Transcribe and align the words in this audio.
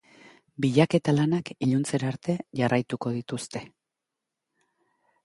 Bilaketa 0.63 1.13
lanak 1.17 1.51
iluntzerarte 1.67 2.35
jarraituko 2.61 3.13
dituzte. 3.19 3.63